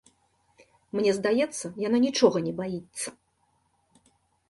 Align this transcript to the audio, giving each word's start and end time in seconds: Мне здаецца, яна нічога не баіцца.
Мне 0.99 1.11
здаецца, 1.19 1.65
яна 1.87 1.97
нічога 2.07 2.37
не 2.49 2.53
баіцца. 2.63 3.09